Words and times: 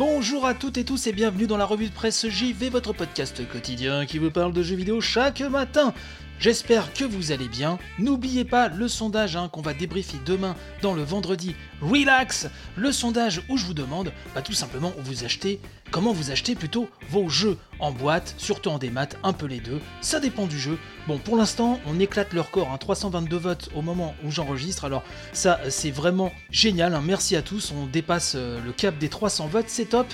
Bonjour 0.00 0.46
à 0.46 0.54
toutes 0.54 0.78
et 0.78 0.84
tous 0.86 1.08
et 1.08 1.12
bienvenue 1.12 1.46
dans 1.46 1.58
la 1.58 1.66
revue 1.66 1.90
de 1.90 1.92
presse 1.92 2.26
JV, 2.26 2.70
votre 2.70 2.94
podcast 2.94 3.46
quotidien 3.46 4.06
qui 4.06 4.16
vous 4.16 4.30
parle 4.30 4.54
de 4.54 4.62
jeux 4.62 4.74
vidéo 4.74 5.02
chaque 5.02 5.42
matin. 5.42 5.92
J'espère 6.40 6.94
que 6.94 7.04
vous 7.04 7.32
allez 7.32 7.48
bien. 7.48 7.78
N'oubliez 7.98 8.46
pas 8.46 8.68
le 8.68 8.88
sondage 8.88 9.36
hein, 9.36 9.50
qu'on 9.52 9.60
va 9.60 9.74
débriefer 9.74 10.16
demain 10.24 10.56
dans 10.80 10.94
le 10.94 11.02
vendredi 11.02 11.54
Relax, 11.82 12.48
le 12.76 12.92
sondage 12.92 13.42
où 13.50 13.58
je 13.58 13.66
vous 13.66 13.74
demande 13.74 14.10
bah, 14.34 14.40
tout 14.40 14.54
simplement 14.54 14.90
vous 15.00 15.24
achetez, 15.24 15.60
comment 15.90 16.14
vous 16.14 16.30
achetez 16.30 16.54
plutôt 16.54 16.88
vos 17.10 17.28
jeux 17.28 17.58
en 17.78 17.92
boîte, 17.92 18.34
surtout 18.38 18.70
en 18.70 18.78
démat, 18.78 19.08
un 19.22 19.34
peu 19.34 19.44
les 19.44 19.60
deux, 19.60 19.80
ça 20.00 20.18
dépend 20.18 20.46
du 20.46 20.58
jeu. 20.58 20.78
Bon, 21.06 21.18
pour 21.18 21.36
l'instant, 21.36 21.78
on 21.86 22.00
éclate 22.00 22.32
le 22.32 22.40
record, 22.40 22.70
hein, 22.72 22.78
322 22.78 23.36
votes 23.36 23.68
au 23.74 23.82
moment 23.82 24.14
où 24.24 24.30
j'enregistre, 24.30 24.86
alors 24.86 25.02
ça 25.34 25.60
c'est 25.68 25.90
vraiment 25.90 26.32
génial, 26.50 26.94
hein. 26.94 27.02
merci 27.04 27.36
à 27.36 27.42
tous, 27.42 27.70
on 27.70 27.84
dépasse 27.84 28.32
euh, 28.34 28.58
le 28.64 28.72
cap 28.72 28.96
des 28.96 29.10
300 29.10 29.48
votes, 29.48 29.68
c'est 29.68 29.90
top. 29.90 30.06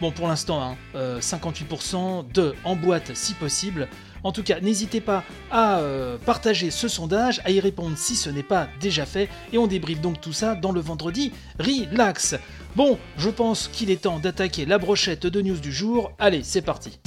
Bon, 0.00 0.12
pour 0.12 0.28
l'instant, 0.28 0.62
hein, 0.62 0.76
euh, 0.94 1.20
58% 1.20 2.30
de 2.32 2.54
en 2.62 2.76
boîte 2.76 3.14
si 3.14 3.34
possible. 3.34 3.88
En 4.24 4.32
tout 4.32 4.42
cas, 4.42 4.60
n'hésitez 4.60 5.00
pas 5.00 5.24
à 5.50 5.78
euh, 5.78 6.16
partager 6.18 6.70
ce 6.70 6.88
sondage, 6.88 7.40
à 7.44 7.50
y 7.50 7.60
répondre 7.60 7.96
si 7.96 8.16
ce 8.16 8.30
n'est 8.30 8.42
pas 8.42 8.68
déjà 8.80 9.06
fait, 9.06 9.28
et 9.52 9.58
on 9.58 9.66
débriefe 9.66 10.00
donc 10.00 10.20
tout 10.20 10.32
ça 10.32 10.54
dans 10.54 10.72
le 10.72 10.80
vendredi 10.80 11.32
relax. 11.58 12.36
Bon, 12.76 12.98
je 13.16 13.30
pense 13.30 13.68
qu'il 13.68 13.90
est 13.90 14.02
temps 14.02 14.18
d'attaquer 14.18 14.66
la 14.66 14.78
brochette 14.78 15.26
de 15.26 15.40
news 15.40 15.58
du 15.58 15.72
jour. 15.72 16.12
Allez, 16.18 16.42
c'est 16.42 16.62
parti. 16.62 16.98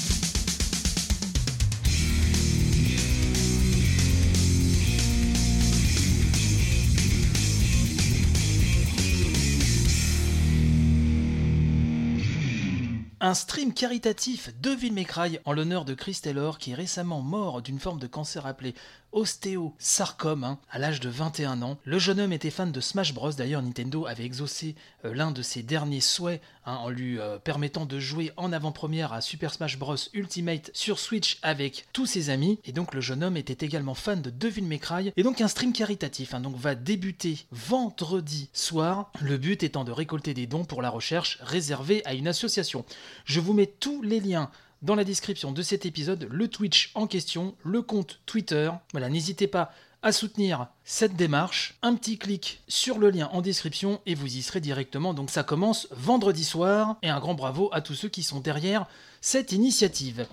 Un 13.23 13.35
stream 13.35 13.71
caritatif 13.71 14.49
de 14.61 14.71
Villemecraille 14.71 15.39
en 15.45 15.53
l'honneur 15.53 15.85
de 15.85 15.93
Chris 15.93 16.17
Taylor 16.23 16.57
qui 16.57 16.71
est 16.71 16.75
récemment 16.75 17.21
mort 17.21 17.61
d'une 17.61 17.77
forme 17.77 17.99
de 17.99 18.07
cancer 18.07 18.47
appelée 18.47 18.73
ostéosarcome 19.11 20.43
hein, 20.43 20.59
à 20.69 20.79
l'âge 20.79 20.99
de 20.99 21.09
21 21.09 21.61
ans. 21.61 21.77
Le 21.83 21.99
jeune 21.99 22.19
homme 22.19 22.33
était 22.33 22.49
fan 22.49 22.71
de 22.71 22.81
Smash 22.81 23.13
Bros. 23.13 23.31
D'ailleurs, 23.31 23.61
Nintendo 23.61 24.05
avait 24.05 24.25
exaucé 24.25 24.75
euh, 25.05 25.13
l'un 25.13 25.31
de 25.31 25.41
ses 25.41 25.63
derniers 25.63 26.01
souhaits 26.01 26.41
hein, 26.65 26.75
en 26.75 26.89
lui 26.89 27.19
euh, 27.19 27.37
permettant 27.37 27.85
de 27.85 27.99
jouer 27.99 28.31
en 28.37 28.51
avant-première 28.53 29.13
à 29.13 29.21
Super 29.21 29.53
Smash 29.53 29.77
Bros. 29.77 29.95
Ultimate 30.13 30.71
sur 30.73 30.99
Switch 30.99 31.39
avec 31.41 31.85
tous 31.93 32.05
ses 32.05 32.29
amis. 32.29 32.59
Et 32.65 32.71
donc, 32.71 32.93
le 32.93 33.01
jeune 33.01 33.23
homme 33.23 33.37
était 33.37 33.65
également 33.65 33.95
fan 33.95 34.21
de 34.21 34.29
Devil 34.29 34.63
May 34.63 34.79
Cry. 34.79 35.11
Et 35.17 35.23
donc, 35.23 35.41
un 35.41 35.47
stream 35.47 35.73
caritatif 35.73 36.33
hein, 36.33 36.39
donc, 36.39 36.55
va 36.55 36.75
débuter 36.75 37.45
vendredi 37.51 38.49
soir. 38.53 39.11
Le 39.21 39.37
but 39.37 39.63
étant 39.63 39.83
de 39.83 39.91
récolter 39.91 40.33
des 40.33 40.47
dons 40.47 40.65
pour 40.65 40.81
la 40.81 40.89
recherche 40.89 41.37
réservée 41.41 42.01
à 42.05 42.13
une 42.13 42.27
association. 42.27 42.85
Je 43.25 43.39
vous 43.39 43.53
mets 43.53 43.67
tous 43.67 44.01
les 44.01 44.19
liens 44.19 44.49
dans 44.81 44.95
la 44.95 45.03
description 45.03 45.51
de 45.51 45.61
cet 45.61 45.85
épisode, 45.85 46.27
le 46.31 46.47
Twitch 46.47 46.91
en 46.95 47.07
question, 47.07 47.55
le 47.63 47.81
compte 47.81 48.19
Twitter. 48.25 48.71
Voilà, 48.91 49.09
n'hésitez 49.09 49.47
pas 49.47 49.71
à 50.03 50.11
soutenir 50.11 50.67
cette 50.83 51.15
démarche. 51.15 51.75
Un 51.83 51.95
petit 51.95 52.17
clic 52.17 52.61
sur 52.67 52.97
le 52.97 53.09
lien 53.11 53.29
en 53.33 53.41
description 53.41 54.01
et 54.05 54.15
vous 54.15 54.35
y 54.35 54.41
serez 54.41 54.59
directement. 54.59 55.13
Donc 55.13 55.29
ça 55.29 55.43
commence 55.43 55.87
vendredi 55.91 56.43
soir 56.43 56.97
et 57.03 57.09
un 57.09 57.19
grand 57.19 57.35
bravo 57.35 57.69
à 57.71 57.81
tous 57.81 57.93
ceux 57.93 58.09
qui 58.09 58.23
sont 58.23 58.39
derrière 58.39 58.87
cette 59.21 59.51
initiative. 59.51 60.25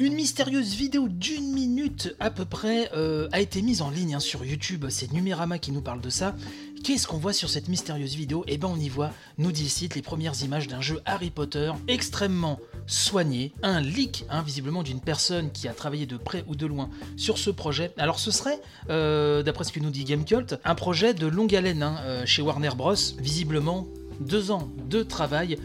Une 0.00 0.14
mystérieuse 0.14 0.74
vidéo 0.74 1.08
d'une 1.08 1.52
minute 1.52 2.16
à 2.18 2.30
peu 2.30 2.44
près 2.44 2.90
euh, 2.94 3.28
a 3.30 3.40
été 3.40 3.62
mise 3.62 3.80
en 3.80 3.90
ligne 3.90 4.16
hein, 4.16 4.20
sur 4.20 4.44
YouTube. 4.44 4.86
C'est 4.88 5.12
Numérama 5.12 5.58
qui 5.58 5.70
nous 5.70 5.82
parle 5.82 6.00
de 6.00 6.10
ça. 6.10 6.34
Qu'est-ce 6.84 7.06
qu'on 7.06 7.16
voit 7.16 7.32
sur 7.32 7.48
cette 7.48 7.68
mystérieuse 7.68 8.14
vidéo 8.14 8.44
Eh 8.46 8.58
ben 8.58 8.68
on 8.68 8.78
y 8.78 8.90
voit, 8.90 9.10
nous 9.38 9.52
dit 9.52 9.70
site, 9.70 9.94
les 9.94 10.02
premières 10.02 10.42
images 10.42 10.68
d'un 10.68 10.82
jeu 10.82 11.00
Harry 11.06 11.30
Potter 11.30 11.72
extrêmement 11.88 12.60
soigné, 12.86 13.54
un 13.62 13.80
leak 13.80 14.26
hein, 14.28 14.42
visiblement 14.42 14.82
d'une 14.82 15.00
personne 15.00 15.50
qui 15.50 15.66
a 15.66 15.72
travaillé 15.72 16.04
de 16.04 16.18
près 16.18 16.44
ou 16.46 16.54
de 16.54 16.66
loin 16.66 16.90
sur 17.16 17.38
ce 17.38 17.48
projet. 17.48 17.94
Alors 17.96 18.18
ce 18.18 18.30
serait, 18.30 18.60
euh, 18.90 19.42
d'après 19.42 19.64
ce 19.64 19.72
que 19.72 19.80
nous 19.80 19.88
dit 19.88 20.04
Gamecult, 20.04 20.56
un 20.62 20.74
projet 20.74 21.14
de 21.14 21.26
longue 21.26 21.54
haleine 21.54 21.82
hein, 21.82 21.96
euh, 22.02 22.26
chez 22.26 22.42
Warner 22.42 22.72
Bros. 22.76 22.94
Visiblement 23.18 23.88
deux 24.20 24.50
ans 24.50 24.68
de 24.86 25.02
travail 25.02 25.56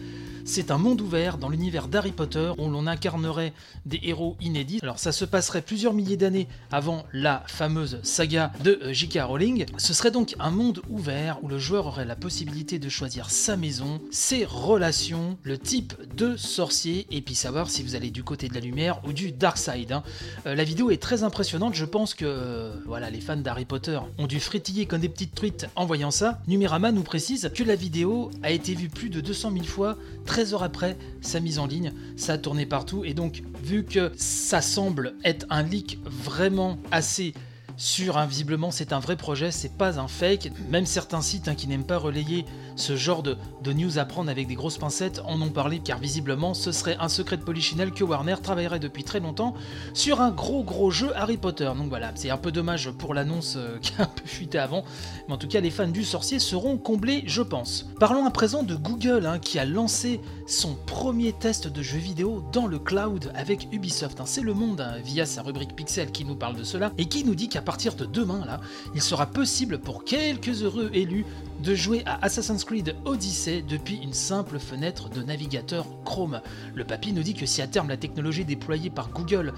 c'est 0.49 0.71
un 0.71 0.79
monde 0.79 0.99
ouvert 0.99 1.37
dans 1.37 1.47
l'univers 1.47 1.87
d'Harry 1.87 2.11
Potter 2.11 2.51
où 2.57 2.69
l'on 2.69 2.87
incarnerait 2.87 3.53
des 3.85 3.99
héros 4.01 4.35
inédits. 4.41 4.79
Alors 4.81 4.97
ça 4.97 5.11
se 5.11 5.23
passerait 5.23 5.61
plusieurs 5.61 5.93
milliers 5.93 6.17
d'années 6.17 6.47
avant 6.71 7.05
la 7.13 7.43
fameuse 7.45 7.99
saga 8.01 8.51
de 8.63 8.79
euh, 8.81 8.91
J.K. 8.91 9.19
Rowling. 9.21 9.65
Ce 9.77 9.93
serait 9.93 10.09
donc 10.09 10.33
un 10.39 10.49
monde 10.49 10.81
ouvert 10.89 11.37
où 11.43 11.47
le 11.47 11.59
joueur 11.59 11.85
aurait 11.85 12.05
la 12.05 12.15
possibilité 12.15 12.79
de 12.79 12.89
choisir 12.89 13.29
sa 13.29 13.57
maison, 13.57 14.01
ses 14.09 14.43
relations, 14.43 15.37
le 15.43 15.59
type 15.59 15.93
de 16.15 16.35
sorcier 16.35 17.05
et 17.11 17.21
puis 17.21 17.35
savoir 17.35 17.69
si 17.69 17.83
vous 17.83 17.93
allez 17.93 18.09
du 18.09 18.23
côté 18.23 18.47
de 18.47 18.55
la 18.55 18.59
lumière 18.59 19.01
ou 19.05 19.13
du 19.13 19.31
dark 19.31 19.57
side. 19.59 19.91
hein. 19.91 20.03
Euh, 20.47 20.55
la 20.55 20.63
vidéo 20.63 20.89
est 20.89 21.01
très 21.01 21.21
impressionnante, 21.21 21.75
je 21.75 21.85
pense 21.85 22.15
que 22.15 22.25
euh, 22.25 22.73
voilà, 22.87 23.11
les 23.11 23.21
fans 23.21 23.37
d'Harry 23.37 23.65
Potter 23.65 23.99
ont 24.17 24.25
dû 24.25 24.39
frétiller 24.39 24.87
comme 24.87 25.01
des 25.01 25.09
petites 25.09 25.35
truites 25.35 25.67
en 25.75 25.85
voyant 25.85 26.09
ça. 26.09 26.39
Numérama 26.47 26.91
nous 26.91 27.03
précise 27.03 27.51
que 27.53 27.63
la 27.63 27.75
vidéo 27.75 28.31
a 28.41 28.49
été 28.49 28.73
vue 28.73 28.89
plus 28.89 29.11
de 29.11 29.21
200 29.21 29.51
000 29.51 29.63
fois 29.65 29.95
13 30.39 30.53
heures 30.53 30.63
après 30.63 30.97
sa 31.19 31.41
mise 31.41 31.59
en 31.59 31.67
ligne, 31.67 31.91
ça 32.15 32.33
a 32.33 32.37
partout. 32.65 33.03
Et 33.03 33.13
donc 33.13 33.43
vu 33.61 33.83
que 33.83 34.09
ça 34.15 34.61
semble 34.61 35.15
être 35.25 35.45
un 35.49 35.63
leak 35.63 35.99
vraiment 36.05 36.77
assez 36.91 37.33
sûr, 37.79 38.17
hein, 38.17 38.25
visiblement 38.25 38.71
c'est 38.71 38.93
un 38.93 38.99
vrai 38.99 39.15
projet, 39.15 39.51
c'est 39.51 39.75
pas 39.75 39.99
un 39.99 40.07
fake. 40.07 40.51
Même 40.69 40.85
certains 40.85 41.21
sites 41.21 41.47
hein, 41.47 41.55
qui 41.55 41.67
n'aiment 41.67 41.85
pas 41.85 41.97
relayer 41.97 42.45
ce 42.75 42.95
genre 42.95 43.23
de, 43.23 43.37
news 43.65 43.99
à 43.99 44.05
prendre 44.05 44.29
avec 44.29 44.47
des 44.47 44.55
grosses 44.55 44.77
pincettes 44.77 45.21
en 45.25 45.41
ont 45.41 45.49
parlé 45.49 45.79
car 45.79 45.99
visiblement 45.99 46.53
ce 46.53 46.71
serait 46.71 46.97
un 46.99 47.07
secret 47.07 47.37
de 47.37 47.43
polichinelle 47.43 47.91
que 47.91 48.03
Warner 48.03 48.35
travaillerait 48.41 48.79
depuis 48.79 49.03
très 49.03 49.19
longtemps 49.19 49.53
sur 49.93 50.21
un 50.21 50.31
gros 50.31 50.63
gros 50.63 50.91
jeu 50.91 51.11
Harry 51.15 51.37
Potter. 51.37 51.71
Donc 51.77 51.89
voilà, 51.89 52.11
c'est 52.15 52.29
un 52.29 52.37
peu 52.37 52.51
dommage 52.51 52.91
pour 52.91 53.13
l'annonce 53.13 53.55
euh, 53.57 53.77
qui 53.81 53.93
a 53.97 54.03
un 54.03 54.07
peu 54.07 54.25
fuité 54.25 54.57
avant, 54.57 54.83
mais 55.27 55.33
en 55.33 55.37
tout 55.37 55.47
cas 55.47 55.61
les 55.61 55.71
fans 55.71 55.87
du 55.87 56.03
sorcier 56.03 56.39
seront 56.39 56.77
comblés 56.77 57.23
je 57.27 57.41
pense. 57.41 57.85
Parlons 57.99 58.25
à 58.25 58.31
présent 58.31 58.63
de 58.63 58.75
Google 58.75 59.25
hein, 59.25 59.39
qui 59.39 59.57
a 59.57 59.65
lancé 59.65 60.19
son 60.47 60.75
premier 60.75 61.31
test 61.31 61.67
de 61.67 61.81
jeu 61.81 61.99
vidéo 61.99 62.43
dans 62.51 62.67
le 62.67 62.79
cloud 62.79 63.31
avec 63.35 63.69
Ubisoft. 63.71 64.19
C'est 64.25 64.41
le 64.41 64.53
monde 64.53 64.85
via 65.03 65.25
sa 65.25 65.43
rubrique 65.43 65.75
Pixel 65.75 66.11
qui 66.11 66.25
nous 66.25 66.35
parle 66.35 66.55
de 66.55 66.63
cela 66.63 66.91
et 66.97 67.05
qui 67.05 67.23
nous 67.23 67.35
dit 67.35 67.47
qu'à 67.49 67.61
partir 67.69 67.93
de 67.93 68.05
demain 68.05 68.43
là, 68.47 68.59
il 68.95 69.01
sera 69.01 69.27
possible 69.27 69.77
pour 69.77 70.03
quelques 70.03 70.63
heureux 70.63 70.89
élus 70.91 71.23
de 71.61 71.75
jouer 71.75 72.01
à 72.07 72.17
Assassin's 72.25 72.63
Creed 72.63 72.95
Odyssey 73.05 73.61
depuis 73.61 73.97
une 73.97 74.13
simple 74.13 74.57
fenêtre 74.57 75.07
de 75.07 75.21
navigateur 75.21 75.85
Chrome. 76.03 76.41
Le 76.73 76.83
papy 76.83 77.13
nous 77.13 77.21
dit 77.21 77.35
que 77.35 77.45
si 77.45 77.61
à 77.61 77.67
terme 77.67 77.87
la 77.87 77.97
technologie 77.97 78.43
déployée 78.43 78.89
par 78.89 79.09
Google 79.11 79.53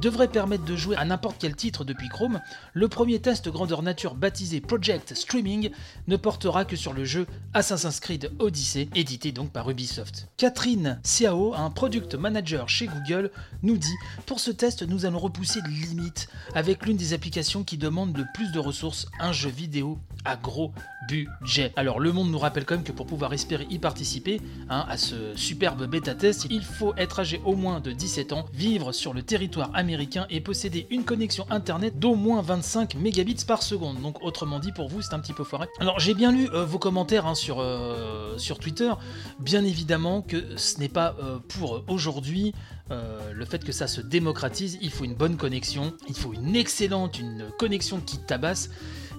devrait 0.00 0.28
permettre 0.28 0.64
de 0.64 0.76
jouer 0.76 0.96
à 0.96 1.04
n'importe 1.04 1.36
quel 1.38 1.56
titre 1.56 1.84
depuis 1.84 2.08
Chrome, 2.08 2.40
le 2.72 2.88
premier 2.88 3.20
test 3.20 3.48
grandeur 3.48 3.82
nature 3.82 4.14
baptisé 4.14 4.60
Project 4.60 5.14
Streaming 5.14 5.70
ne 6.08 6.16
portera 6.16 6.64
que 6.64 6.76
sur 6.76 6.92
le 6.92 7.04
jeu 7.04 7.26
Assassin's 7.52 8.00
Creed 8.00 8.30
Odyssey, 8.38 8.88
édité 8.94 9.32
donc 9.32 9.50
par 9.50 9.70
Ubisoft. 9.70 10.28
Catherine 10.36 11.00
Ciao, 11.04 11.54
un 11.54 11.70
product 11.70 12.14
manager 12.14 12.68
chez 12.68 12.86
Google, 12.86 13.30
nous 13.62 13.76
dit 13.76 13.96
Pour 14.26 14.40
ce 14.40 14.50
test, 14.50 14.82
nous 14.82 15.06
allons 15.06 15.18
repousser 15.18 15.60
les 15.66 15.86
limites 15.86 16.28
avec 16.54 16.84
l'une 16.86 16.96
des 16.96 17.12
applications 17.12 17.64
qui 17.64 17.78
demande 17.78 18.16
le 18.16 18.26
plus 18.34 18.52
de 18.52 18.58
ressources, 18.58 19.06
un 19.20 19.32
jeu 19.32 19.50
vidéo 19.50 19.98
à 20.24 20.36
gros 20.36 20.72
budget. 21.08 21.72
Alors 21.76 22.00
le 22.00 22.12
monde 22.12 22.30
nous 22.30 22.38
rappelle 22.38 22.64
quand 22.64 22.74
même 22.74 22.84
que 22.84 22.92
pour 22.92 23.06
pouvoir 23.06 23.32
espérer 23.32 23.66
y 23.70 23.78
participer 23.78 24.40
hein, 24.68 24.84
à 24.88 24.96
ce 24.96 25.34
superbe 25.36 25.86
bêta 25.86 26.14
test, 26.14 26.46
il 26.50 26.62
faut 26.62 26.94
être 26.96 27.20
âgé 27.20 27.40
au 27.44 27.54
moins 27.56 27.80
de 27.80 27.92
17 27.92 28.32
ans, 28.32 28.46
vivre 28.52 28.92
sur 28.92 29.14
le 29.14 29.22
territoire 29.22 29.70
américain 29.74 30.26
et 30.30 30.40
posséder 30.40 30.86
une 30.90 31.04
connexion 31.04 31.46
internet 31.50 31.98
d'au 31.98 32.14
moins 32.14 32.42
25 32.42 32.94
mégabits 32.96 33.44
par 33.46 33.62
seconde. 33.62 34.00
Donc 34.00 34.22
autrement 34.22 34.58
dit 34.58 34.72
pour 34.72 34.88
vous 34.88 35.02
c'est 35.02 35.14
un 35.14 35.20
petit 35.20 35.32
peu 35.32 35.44
foiré. 35.44 35.66
Alors 35.80 35.98
j'ai 36.00 36.14
bien 36.14 36.32
lu 36.32 36.48
euh, 36.52 36.64
vos 36.64 36.78
commentaires 36.78 37.26
hein, 37.26 37.34
sur, 37.34 37.60
euh, 37.60 38.36
sur 38.38 38.58
Twitter. 38.58 38.92
Bien 39.40 39.64
évidemment 39.64 40.22
que 40.22 40.56
ce 40.56 40.78
n'est 40.78 40.88
pas 40.88 41.16
euh, 41.22 41.38
pour 41.48 41.84
aujourd'hui 41.88 42.54
le 42.90 43.46
fait 43.46 43.64
que 43.64 43.72
ça 43.72 43.86
se 43.86 44.02
démocratise, 44.02 44.78
il 44.82 44.90
faut 44.90 45.04
une 45.04 45.14
bonne 45.14 45.38
connexion, 45.38 45.94
il 46.06 46.14
faut 46.14 46.34
une 46.34 46.54
excellente, 46.54 47.18
une 47.18 47.46
connexion 47.58 47.98
qui 47.98 48.18
tabasse. 48.18 48.68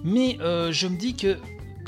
Mais 0.04 0.38
je 0.40 0.86
me 0.86 0.96
dis 0.96 1.14
que 1.14 1.36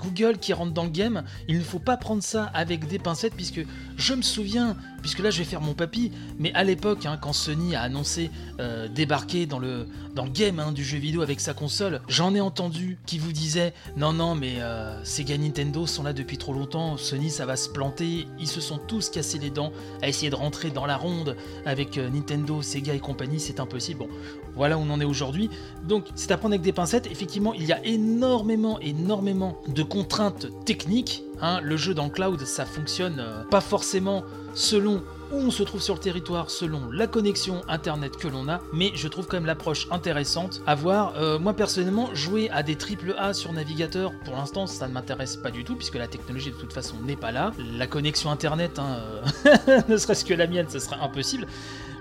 Google 0.03 0.39
qui 0.39 0.53
rentre 0.53 0.73
dans 0.73 0.85
le 0.85 0.91
game, 0.91 1.25
il 1.49 1.59
ne 1.59 1.63
faut 1.63 1.79
pas 1.79 1.97
prendre 1.97 2.23
ça 2.23 2.45
avec 2.55 2.87
des 2.87 2.99
pincettes 2.99 3.35
puisque 3.35 3.61
je 3.97 4.15
me 4.15 4.23
souviens, 4.23 4.77
puisque 5.01 5.21
là 5.21 5.31
je 5.31 5.39
vais 5.39 5.45
faire 5.45 5.61
mon 5.61 5.75
papy, 5.75 6.13
mais 6.39 6.53
à 6.55 6.65
l'époque 6.65 7.07
hein, 7.07 7.19
quand 7.21 7.33
Sony 7.33 7.75
a 7.75 7.83
annoncé 7.83 8.31
euh, 8.61 8.89
débarquer 8.89 9.47
dans 9.47 9.59
le, 9.59 9.87
dans 10.15 10.25
le 10.25 10.31
game 10.31 10.59
hein, 10.59 10.73
du 10.73 10.85
jeu 10.85 10.99
vidéo 10.99 11.23
avec 11.23 11.41
sa 11.41 11.55
console, 11.55 12.01
j'en 12.09 12.35
ai 12.35 12.41
entendu 12.41 12.99
qui 13.07 13.19
vous 13.19 13.33
disaient 13.33 13.73
non 13.97 14.13
non 14.13 14.35
mais 14.35 14.61
euh, 14.61 15.03
Sega 15.05 15.37
Nintendo 15.39 15.87
sont 15.87 16.03
là 16.03 16.13
depuis 16.13 16.39
trop 16.39 16.53
longtemps, 16.53 16.97
Sony 16.97 17.31
ça 17.31 17.47
va 17.47 17.57
se 17.57 17.69
planter, 17.69 18.27
ils 18.39 18.49
se 18.49 18.61
sont 18.61 18.79
tous 18.79 19.11
cassés 19.11 19.39
les 19.39 19.51
dents 19.51 19.73
à 20.03 20.09
essayer 20.09 20.31
de 20.31 20.37
rentrer 20.37 20.71
dans 20.71 20.87
la 20.87 20.97
ronde 20.97 21.37
avec 21.67 21.99
euh, 21.99 22.11
Nintendo, 22.11 22.63
Sega 22.63 22.95
et 22.95 23.01
compagnie, 23.01 23.41
c'est 23.41 23.61
impossible. 23.61 24.01
Bon, 24.01 24.09
voilà 24.55 24.79
où 24.79 24.83
on 24.83 24.91
en 24.91 25.01
est 25.01 25.05
aujourd'hui. 25.05 25.51
Donc 25.85 26.07
c'est 26.15 26.31
à 26.31 26.37
prendre 26.37 26.55
avec 26.55 26.63
des 26.63 26.73
pincettes, 26.73 27.07
effectivement 27.07 27.55
il 27.55 27.65
y 27.65 27.73
a 27.73 27.85
énormément 27.85 28.79
énormément 28.81 29.61
de 29.69 29.83
contraintes 29.83 30.49
techniques. 30.65 31.23
Hein. 31.41 31.61
Le 31.63 31.77
jeu 31.77 31.95
dans 31.95 32.11
cloud, 32.11 32.41
ça 32.45 32.65
fonctionne 32.65 33.17
euh, 33.19 33.45
pas 33.45 33.61
forcément 33.61 34.25
selon 34.55 35.03
où 35.31 35.37
on 35.37 35.51
se 35.51 35.63
trouve 35.63 35.83
sur 35.83 35.95
le 35.95 36.01
territoire, 36.01 36.51
selon 36.51 36.91
la 36.91 37.07
connexion 37.07 37.61
internet 37.69 38.17
que 38.17 38.29
l'on 38.29 38.49
a, 38.49 38.61
mais 38.73 38.93
je 38.95 39.09
trouve 39.09 39.27
quand 39.27 39.37
même 39.37 39.47
l'approche 39.47 39.87
intéressante 39.91 40.63
à 40.67 40.75
voir. 40.75 41.15
Euh, 41.17 41.39
moi 41.39 41.53
personnellement, 41.53 42.15
jouer 42.15 42.49
à 42.51 42.63
des 42.63 42.77
triple 42.77 43.15
A 43.19 43.35
sur 43.35 43.53
navigateur, 43.53 44.13
pour 44.25 44.37
l'instant, 44.37 44.67
ça 44.67 44.89
ne 44.89 44.95
m'intéresse 44.95 45.37
pas 45.37 45.51
du 45.51 45.65
tout, 45.65 45.77
puisque 45.77 45.97
la 45.97 46.09
technologie 46.09 46.51
de 46.51 46.57
toute 46.57 46.73
façon 46.73 46.97
n'est 47.05 47.17
pas 47.17 47.31
là. 47.31 47.53
La 47.59 47.87
connexion 47.87 48.31
internet, 48.31 48.79
hein, 48.79 49.01
euh, 49.47 49.81
ne 49.89 49.97
serait-ce 49.97 50.25
que 50.25 50.35
la 50.35 50.47
mienne, 50.47 50.67
ce 50.69 50.79
serait 50.79 50.97
impossible. 51.01 51.47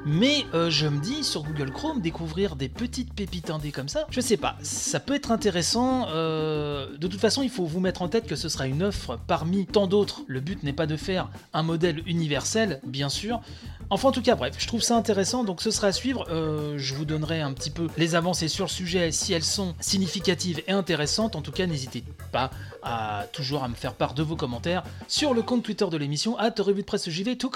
Mais 0.06 0.46
euh, 0.54 0.70
je 0.70 0.88
me 0.88 1.00
dis 1.00 1.24
sur 1.24 1.44
Google 1.44 1.72
Chrome 1.72 2.02
découvrir 2.02 2.56
des 2.56 2.70
petites 2.70 3.14
pépites 3.14 3.50
indées 3.50 3.72
comme 3.72 3.90
ça, 3.90 4.08
je 4.10 4.22
sais 4.22 4.38
pas, 4.38 4.56
ça 4.62 5.00
peut 5.00 5.16
être 5.16 5.32
intéressant. 5.32 6.08
euh, 6.10 6.98
de 6.98 7.08
toute 7.08 7.20
façon, 7.20 7.42
il 7.42 7.50
faut 7.50 7.66
vous 7.66 7.80
mettre 7.80 8.02
en 8.02 8.08
tête 8.08 8.28
que 8.28 8.36
ce 8.36 8.48
sera 8.48 8.68
une 8.68 8.84
offre 8.84 9.20
parmi 9.28 9.66
tant 9.66 9.88
d'autres. 9.88 10.22
Le 10.28 10.40
but 10.40 10.64
n'est 10.64 10.74
pas 10.74 10.86
de 10.86 10.96
faire 10.96 11.30
un 11.54 11.64
modèle 11.64 12.02
universel, 12.08 12.80
bien 12.86 13.10
sûr. 13.10 13.42
Enfin, 13.90 14.10
en 14.10 14.12
tout 14.12 14.22
cas, 14.22 14.36
bref, 14.36 14.56
je 14.58 14.68
trouve 14.68 14.82
ça 14.82 14.96
intéressant, 14.96 15.44
donc 15.44 15.62
ce 15.62 15.72
sera 15.72 15.88
à 15.88 15.92
suivre. 15.92 16.26
Euh, 16.30 16.76
je 16.78 16.94
vous 16.94 17.06
donnerai 17.06 17.42
un 17.42 17.54
petit 17.54 17.70
peu 17.70 17.88
les 17.98 18.16
avancées 18.16 18.48
sur 18.48 18.66
le 18.66 18.70
sujet 18.70 19.12
si 19.12 19.34
elles 19.34 19.44
sont 19.44 19.76
significatives 19.80 20.62
et 20.68 20.72
intéressantes. 20.72 21.36
En 21.36 21.42
tout 21.42 21.52
cas, 21.52 21.66
n'hésitez 21.66 22.04
pas 22.32 22.52
à 22.84 23.26
toujours 23.34 23.64
à 23.64 23.68
me 23.68 23.76
faire 23.76 23.94
part 23.94 24.14
de 24.14 24.24
vos 24.24 24.36
commentaires 24.36 24.84
sur 25.08 25.34
le 25.34 25.42
compte 25.42 25.64
Twitter 25.64 25.88
de 25.90 25.98
l'émission, 25.98 26.38
at 26.38 26.54
revue 26.60 26.82
de 26.82 26.86
presse 26.86 27.10
JV, 27.10 27.38
tout. 27.38 27.50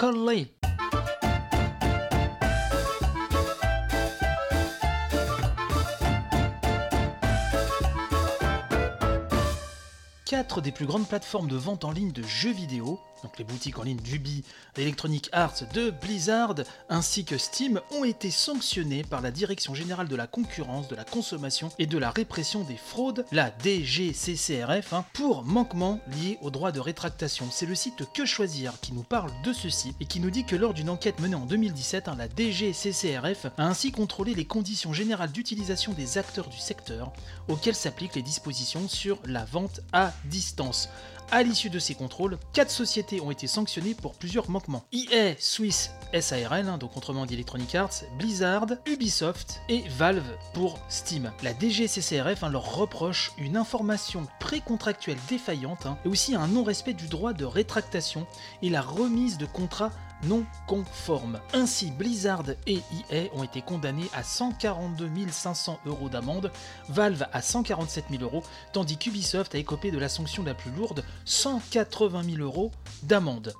Quatre 10.32 10.62
des 10.62 10.72
plus 10.72 10.86
grandes 10.86 11.06
plateformes 11.06 11.46
de 11.46 11.56
vente 11.56 11.84
en 11.84 11.90
ligne 11.90 12.10
de 12.10 12.22
jeux 12.22 12.54
vidéo, 12.54 12.98
donc 13.22 13.38
les 13.38 13.44
boutiques 13.44 13.78
en 13.78 13.82
ligne 13.82 14.00
d'Ubi, 14.00 14.44
d'Electronic 14.74 15.28
Arts, 15.32 15.62
de 15.72 15.90
Blizzard, 15.90 16.54
ainsi 16.88 17.24
que 17.24 17.38
Steam, 17.38 17.80
ont 17.92 18.04
été 18.04 18.30
sanctionnées 18.30 19.04
par 19.04 19.20
la 19.20 19.30
Direction 19.30 19.74
générale 19.74 20.08
de 20.08 20.16
la 20.16 20.26
concurrence, 20.26 20.88
de 20.88 20.96
la 20.96 21.04
consommation 21.04 21.70
et 21.78 21.86
de 21.86 21.98
la 21.98 22.10
répression 22.10 22.64
des 22.64 22.76
fraudes, 22.76 23.24
la 23.32 23.52
DGCCRF, 23.62 24.92
hein, 24.92 25.04
pour 25.12 25.44
manquement 25.44 26.00
liés 26.08 26.38
au 26.42 26.50
droit 26.50 26.72
de 26.72 26.80
rétractation. 26.80 27.46
C'est 27.50 27.66
le 27.66 27.74
site 27.74 28.04
Que 28.12 28.26
Choisir 28.26 28.72
qui 28.80 28.92
nous 28.92 29.02
parle 29.02 29.30
de 29.44 29.52
ceci 29.52 29.94
et 30.00 30.06
qui 30.06 30.20
nous 30.20 30.30
dit 30.30 30.44
que 30.44 30.56
lors 30.56 30.74
d'une 30.74 30.90
enquête 30.90 31.20
menée 31.20 31.36
en 31.36 31.46
2017, 31.46 32.08
hein, 32.08 32.16
la 32.16 32.28
DGCCRF 32.28 33.46
a 33.56 33.66
ainsi 33.66 33.92
contrôlé 33.92 34.34
les 34.34 34.44
conditions 34.44 34.92
générales 34.92 35.32
d'utilisation 35.32 35.92
des 35.92 36.18
acteurs 36.18 36.48
du 36.48 36.58
secteur 36.58 37.12
auxquelles 37.48 37.74
s'appliquent 37.74 38.16
les 38.16 38.22
dispositions 38.22 38.88
sur 38.88 39.18
la 39.26 39.44
vente 39.44 39.80
à 39.92 40.12
distance. 40.24 40.88
À 41.30 41.42
l'issue 41.42 41.70
de 41.70 41.78
ces 41.78 41.94
contrôles, 41.94 42.38
quatre 42.52 42.70
sociétés 42.70 43.20
ont 43.20 43.30
été 43.30 43.46
sanctionnées 43.46 43.94
pour 43.94 44.14
plusieurs 44.14 44.50
manquements. 44.50 44.84
EA 44.92 45.34
Swiss 45.38 45.90
SARL, 46.20 46.68
hein, 46.68 46.78
donc 46.78 46.96
autrement 46.96 47.24
dit 47.24 47.34
Electronic 47.34 47.74
Arts, 47.74 48.02
Blizzard, 48.18 48.66
Ubisoft 48.86 49.62
et 49.68 49.84
Valve 49.88 50.36
pour 50.52 50.78
Steam. 50.88 51.32
La 51.42 51.52
DGCCRF 51.54 52.42
hein, 52.42 52.50
leur 52.50 52.74
reproche 52.74 53.32
une 53.38 53.56
information 53.56 54.26
précontractuelle 54.40 55.18
défaillante 55.28 55.86
hein, 55.86 55.96
et 56.04 56.08
aussi 56.08 56.34
un 56.34 56.48
non-respect 56.48 56.94
du 56.94 57.08
droit 57.08 57.32
de 57.32 57.44
rétractation 57.44 58.26
et 58.60 58.68
la 58.68 58.82
remise 58.82 59.38
de 59.38 59.46
contrats 59.46 59.92
non 60.22 60.44
conformes. 60.66 61.40
Ainsi, 61.52 61.90
Blizzard 61.90 62.44
et 62.66 62.80
EA 63.10 63.24
ont 63.34 63.44
été 63.44 63.62
condamnés 63.62 64.08
à 64.14 64.22
142 64.22 65.10
500 65.30 65.80
euros 65.86 66.08
d'amende, 66.08 66.50
Valve 66.88 67.26
à 67.32 67.42
147 67.42 68.06
000 68.10 68.22
euros, 68.22 68.42
tandis 68.72 68.96
qu'Ubisoft 68.96 69.54
a 69.54 69.58
écopé 69.58 69.90
de 69.90 69.98
la 69.98 70.08
sanction 70.08 70.42
la 70.42 70.54
plus 70.54 70.70
lourde, 70.72 71.04
180 71.24 72.22
000 72.24 72.36
euros 72.38 72.70
d'amende. 73.02 73.52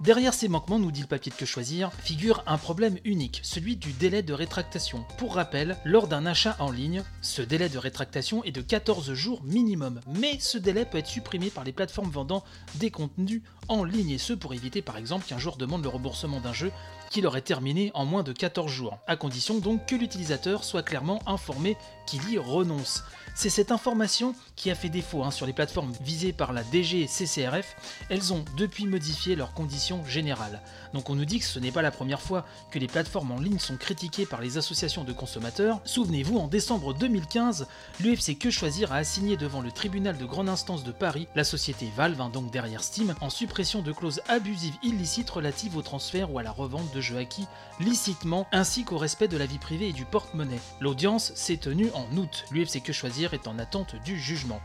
Derrière 0.00 0.34
ces 0.34 0.48
manquements, 0.48 0.80
nous 0.80 0.90
dit 0.90 1.02
le 1.02 1.06
papier 1.06 1.30
de 1.30 1.36
que 1.36 1.46
choisir, 1.46 1.92
figure 1.92 2.42
un 2.46 2.58
problème 2.58 2.98
unique, 3.04 3.40
celui 3.44 3.76
du 3.76 3.92
délai 3.92 4.22
de 4.22 4.32
rétractation. 4.32 5.04
Pour 5.18 5.36
rappel, 5.36 5.76
lors 5.84 6.08
d'un 6.08 6.26
achat 6.26 6.56
en 6.58 6.72
ligne, 6.72 7.04
ce 7.22 7.42
délai 7.42 7.68
de 7.68 7.78
rétractation 7.78 8.42
est 8.42 8.50
de 8.50 8.60
14 8.60 9.14
jours 9.14 9.40
minimum, 9.44 10.00
mais 10.06 10.38
ce 10.40 10.58
délai 10.58 10.84
peut 10.84 10.98
être 10.98 11.06
supprimé 11.06 11.48
par 11.48 11.62
les 11.62 11.72
plateformes 11.72 12.10
vendant 12.10 12.42
des 12.74 12.90
contenus 12.90 13.42
en 13.68 13.84
ligne, 13.84 14.10
et 14.10 14.18
ce 14.18 14.32
pour 14.32 14.52
éviter 14.52 14.82
par 14.82 14.96
exemple 14.96 15.26
qu'un 15.26 15.38
joueur 15.38 15.56
demande 15.56 15.84
le 15.84 15.88
remboursement 15.88 16.40
d'un 16.40 16.52
jeu 16.52 16.72
qu'il 17.10 17.26
aurait 17.28 17.40
terminé 17.40 17.92
en 17.94 18.04
moins 18.04 18.24
de 18.24 18.32
14 18.32 18.70
jours, 18.70 18.98
à 19.06 19.14
condition 19.14 19.58
donc 19.60 19.86
que 19.86 19.94
l'utilisateur 19.94 20.64
soit 20.64 20.82
clairement 20.82 21.22
informé 21.26 21.76
qu'il 22.06 22.28
y 22.28 22.36
renonce. 22.36 23.04
C'est 23.36 23.50
cette 23.50 23.72
information 23.72 24.32
qui 24.54 24.70
a 24.70 24.76
fait 24.76 24.88
défaut 24.88 25.24
hein, 25.24 25.32
sur 25.32 25.44
les 25.44 25.52
plateformes 25.52 25.92
visées 26.00 26.32
par 26.32 26.52
la 26.52 26.62
DG 26.62 27.08
CCRF. 27.08 27.74
Elles 28.08 28.32
ont 28.32 28.44
depuis 28.56 28.86
modifié 28.86 29.34
leurs 29.34 29.52
conditions 29.54 30.04
générales. 30.04 30.62
Donc 30.92 31.10
on 31.10 31.16
nous 31.16 31.24
dit 31.24 31.40
que 31.40 31.44
ce 31.44 31.58
n'est 31.58 31.72
pas 31.72 31.82
la 31.82 31.90
première 31.90 32.20
fois 32.20 32.46
que 32.70 32.78
les 32.78 32.86
plateformes 32.86 33.32
en 33.32 33.40
ligne 33.40 33.58
sont 33.58 33.76
critiquées 33.76 34.24
par 34.24 34.40
les 34.40 34.56
associations 34.56 35.02
de 35.02 35.12
consommateurs. 35.12 35.80
Souvenez-vous, 35.84 36.38
en 36.38 36.46
décembre 36.46 36.94
2015, 36.94 37.66
l'UFC 38.00 38.38
Que 38.38 38.50
Choisir 38.50 38.92
a 38.92 38.96
assigné 38.96 39.36
devant 39.36 39.62
le 39.62 39.72
tribunal 39.72 40.16
de 40.16 40.26
grande 40.26 40.48
instance 40.48 40.84
de 40.84 40.92
Paris 40.92 41.26
la 41.34 41.42
société 41.42 41.90
Valve, 41.96 42.20
hein, 42.20 42.30
donc 42.32 42.52
derrière 42.52 42.84
Steam, 42.84 43.14
en 43.20 43.30
suppression 43.30 43.82
de 43.82 43.90
clauses 43.90 44.22
abusives 44.28 44.78
illicites 44.84 45.30
relatives 45.30 45.76
au 45.76 45.82
transfert 45.82 46.32
ou 46.32 46.38
à 46.38 46.44
la 46.44 46.52
revente 46.52 46.94
de 46.94 47.00
jeux 47.00 47.18
acquis 47.18 47.48
licitement, 47.80 48.46
ainsi 48.52 48.84
qu'au 48.84 48.98
respect 48.98 49.26
de 49.26 49.36
la 49.36 49.46
vie 49.46 49.58
privée 49.58 49.88
et 49.88 49.92
du 49.92 50.04
porte-monnaie. 50.04 50.60
L'audience 50.80 51.32
s'est 51.34 51.56
tenue 51.56 51.90
en 51.94 52.06
août. 52.16 52.44
L'UFC 52.52 52.80
Que 52.80 52.92
Choisir 52.92 53.23
est 53.32 53.48
en 53.48 53.58
attente 53.58 53.96
du 54.04 54.20
jugement. 54.20 54.60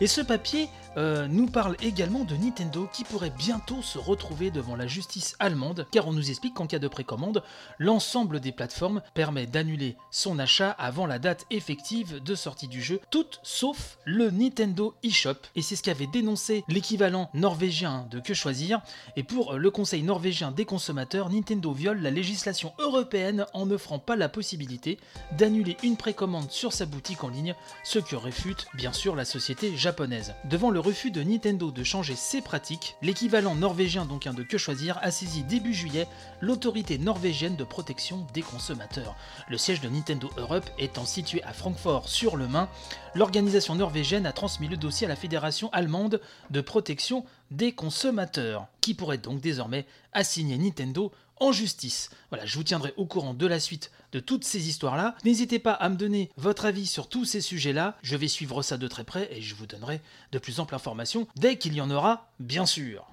Et 0.00 0.06
ce 0.06 0.20
papier 0.20 0.68
euh, 0.96 1.26
nous 1.26 1.46
parle 1.46 1.76
également 1.82 2.24
de 2.24 2.36
Nintendo 2.36 2.88
qui 2.92 3.02
pourrait 3.04 3.32
bientôt 3.36 3.82
se 3.82 3.98
retrouver 3.98 4.50
devant 4.50 4.76
la 4.76 4.86
justice 4.86 5.34
allemande, 5.38 5.86
car 5.90 6.06
on 6.06 6.12
nous 6.12 6.30
explique 6.30 6.54
qu'en 6.54 6.66
cas 6.66 6.78
de 6.78 6.88
précommande, 6.88 7.42
l'ensemble 7.78 8.40
des 8.40 8.52
plateformes 8.52 9.02
permet 9.14 9.46
d'annuler 9.46 9.96
son 10.10 10.38
achat 10.38 10.70
avant 10.70 11.06
la 11.06 11.18
date 11.18 11.46
effective 11.50 12.22
de 12.22 12.34
sortie 12.34 12.68
du 12.68 12.82
jeu, 12.82 13.00
toutes 13.10 13.40
sauf 13.42 13.98
le 14.04 14.30
Nintendo 14.30 14.94
eShop. 15.02 15.34
Et 15.56 15.62
c'est 15.62 15.76
ce 15.76 15.82
qu'avait 15.82 16.06
dénoncé 16.06 16.64
l'équivalent 16.68 17.30
norvégien 17.34 18.06
de 18.10 18.20
Que 18.20 18.34
Choisir. 18.34 18.82
Et 19.16 19.22
pour 19.22 19.54
le 19.54 19.70
Conseil 19.70 20.02
norvégien 20.02 20.52
des 20.52 20.64
consommateurs, 20.64 21.30
Nintendo 21.30 21.72
viole 21.72 22.00
la 22.00 22.10
législation 22.10 22.72
européenne 22.78 23.46
en 23.54 23.66
n'offrant 23.66 23.98
pas 23.98 24.16
la 24.16 24.28
possibilité 24.28 24.98
d'annuler 25.32 25.76
une 25.82 25.96
précommande 25.96 26.50
sur 26.50 26.72
sa 26.72 26.86
boutique 26.86 27.24
en 27.24 27.28
ligne, 27.28 27.54
ce 27.82 27.98
que 28.04 28.16
réfute 28.16 28.66
bien 28.74 28.92
sûr 28.92 29.16
la 29.16 29.24
société 29.24 29.76
japonaise. 29.76 30.34
Devant 30.44 30.70
le 30.70 30.78
refus 30.78 31.10
de 31.10 31.22
Nintendo 31.22 31.70
de 31.70 31.82
changer 31.82 32.14
ses 32.14 32.40
pratiques, 32.40 32.96
l'équivalent 33.02 33.54
norvégien 33.54 34.04
donc 34.04 34.26
un 34.26 34.34
de 34.34 34.42
Que 34.42 34.58
Choisir 34.58 34.98
a 35.02 35.10
saisi 35.10 35.42
début 35.42 35.74
juillet 35.74 36.06
l'autorité 36.40 36.98
norvégienne 36.98 37.56
de 37.56 37.64
protection 37.64 38.26
des 38.34 38.42
consommateurs. 38.42 39.16
Le 39.48 39.58
siège 39.58 39.80
de 39.80 39.88
Nintendo 39.88 40.30
Europe 40.36 40.68
étant 40.78 41.06
situé 41.06 41.42
à 41.42 41.52
Francfort 41.52 42.08
sur 42.08 42.36
le 42.36 42.46
Main, 42.46 42.68
l'organisation 43.14 43.74
norvégienne 43.74 44.26
a 44.26 44.32
transmis 44.32 44.68
le 44.68 44.76
dossier 44.76 45.06
à 45.06 45.08
la 45.08 45.16
Fédération 45.16 45.70
allemande 45.72 46.20
de 46.50 46.60
protection 46.60 47.24
des 47.50 47.72
consommateurs, 47.72 48.66
qui 48.80 48.94
pourrait 48.94 49.18
donc 49.18 49.40
désormais 49.40 49.86
assigner 50.12 50.58
Nintendo 50.58 51.12
en 51.38 51.52
justice. 51.52 52.10
Voilà, 52.30 52.46
je 52.46 52.56
vous 52.56 52.64
tiendrai 52.64 52.94
au 52.96 53.06
courant 53.06 53.34
de 53.34 53.46
la 53.46 53.60
suite 53.60 53.90
de 54.12 54.20
toutes 54.20 54.44
ces 54.44 54.68
histoires-là. 54.68 55.16
N'hésitez 55.24 55.58
pas 55.58 55.72
à 55.72 55.88
me 55.88 55.96
donner 55.96 56.30
votre 56.36 56.64
avis 56.64 56.86
sur 56.86 57.08
tous 57.08 57.24
ces 57.24 57.40
sujets-là. 57.40 57.96
Je 58.02 58.16
vais 58.16 58.28
suivre 58.28 58.62
ça 58.62 58.76
de 58.76 58.88
très 58.88 59.04
près 59.04 59.28
et 59.32 59.42
je 59.42 59.54
vous 59.54 59.66
donnerai 59.66 60.00
de 60.32 60.38
plus 60.38 60.60
amples 60.60 60.74
informations 60.74 61.26
dès 61.36 61.56
qu'il 61.58 61.74
y 61.74 61.80
en 61.80 61.90
aura, 61.90 62.30
bien 62.38 62.66
sûr. 62.66 63.06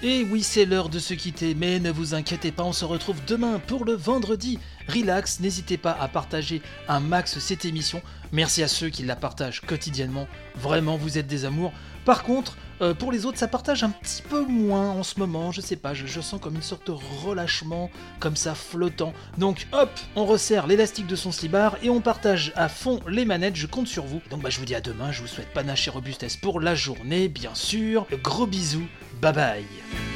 Et 0.00 0.22
oui, 0.22 0.44
c'est 0.44 0.64
l'heure 0.64 0.90
de 0.90 1.00
se 1.00 1.12
quitter, 1.12 1.56
mais 1.56 1.80
ne 1.80 1.90
vous 1.90 2.14
inquiétez 2.14 2.52
pas, 2.52 2.62
on 2.62 2.72
se 2.72 2.84
retrouve 2.84 3.18
demain 3.26 3.58
pour 3.58 3.84
le 3.84 3.94
vendredi. 3.94 4.60
Relax, 4.88 5.40
n'hésitez 5.40 5.76
pas 5.76 5.96
à 6.00 6.08
partager 6.08 6.62
un 6.88 7.00
max 7.00 7.38
cette 7.38 7.64
émission. 7.64 8.02
Merci 8.32 8.62
à 8.62 8.68
ceux 8.68 8.88
qui 8.88 9.04
la 9.04 9.16
partagent 9.16 9.60
quotidiennement. 9.60 10.26
Vraiment, 10.56 10.96
vous 10.96 11.18
êtes 11.18 11.26
des 11.26 11.44
amours. 11.44 11.72
Par 12.04 12.22
contre, 12.22 12.56
Euh, 12.80 12.94
pour 12.94 13.10
les 13.10 13.26
autres, 13.26 13.38
ça 13.38 13.48
partage 13.48 13.82
un 13.82 13.90
petit 13.90 14.22
peu 14.22 14.44
moins 14.44 14.90
en 14.90 15.02
ce 15.02 15.18
moment, 15.18 15.50
je 15.50 15.60
sais 15.60 15.74
pas, 15.74 15.94
je, 15.94 16.06
je 16.06 16.20
sens 16.20 16.40
comme 16.40 16.54
une 16.54 16.62
sorte 16.62 16.86
de 16.86 16.92
relâchement, 16.92 17.90
comme 18.20 18.36
ça 18.36 18.54
flottant. 18.54 19.12
Donc 19.36 19.66
hop, 19.72 19.90
on 20.14 20.24
resserre 20.24 20.68
l'élastique 20.68 21.08
de 21.08 21.16
son 21.16 21.32
slibard 21.32 21.76
et 21.82 21.90
on 21.90 22.00
partage 22.00 22.52
à 22.54 22.68
fond 22.68 23.00
les 23.08 23.24
manettes, 23.24 23.56
je 23.56 23.66
compte 23.66 23.88
sur 23.88 24.04
vous. 24.04 24.20
Donc 24.30 24.42
bah 24.42 24.50
je 24.50 24.60
vous 24.60 24.64
dis 24.64 24.76
à 24.76 24.80
demain, 24.80 25.10
je 25.10 25.22
vous 25.22 25.26
souhaite 25.26 25.52
panache 25.52 25.88
et 25.88 25.90
robustesse 25.90 26.36
pour 26.36 26.60
la 26.60 26.76
journée, 26.76 27.26
bien 27.28 27.54
sûr. 27.56 28.06
Gros 28.22 28.46
bisous, 28.46 28.86
bye 29.20 29.32
bye 29.32 30.07